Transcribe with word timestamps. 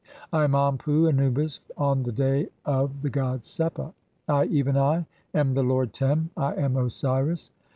I 0.33 0.45
am 0.45 0.53
Anpu 0.53 1.07
(Anubis) 1.09 1.61
[on 1.77 2.01
the 2.01 2.11
day 2.11 2.49
of] 2.65 2.89
(9) 2.89 2.99
"the 3.03 3.09
god 3.11 3.41
Sepa. 3.41 3.93
I, 4.27 4.45
even 4.45 4.75
I, 4.75 5.05
am 5.35 5.53
the 5.53 5.61
lord 5.61 5.93
Tem. 5.93 6.31
I 6.35 6.55
am 6.55 6.75
Osiris. 6.75 7.51